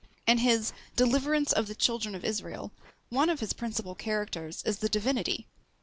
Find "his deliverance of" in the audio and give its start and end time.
0.39-1.67